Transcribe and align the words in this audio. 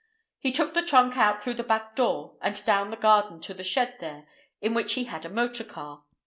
He 0.39 0.51
took 0.51 0.73
the 0.73 0.81
trunk 0.81 1.15
out 1.15 1.43
through 1.43 1.53
the 1.53 1.63
back 1.63 1.95
door 1.95 2.35
and 2.41 2.65
down 2.65 2.89
the 2.89 2.97
garden 2.97 3.39
to 3.41 3.53
the 3.53 3.63
shed 3.63 3.97
there, 3.99 4.25
in 4.59 4.73
which 4.73 4.93
he 4.93 5.03
had 5.03 5.25
a 5.25 5.29
motor 5.29 5.63
car. 5.63 6.05